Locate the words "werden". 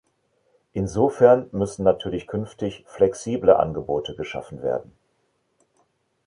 4.63-4.93